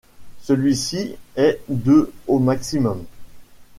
Celui-ci 0.41 1.13
est 1.35 1.61
de 1.69 2.11
au 2.25 2.39
maximum. 2.39 3.03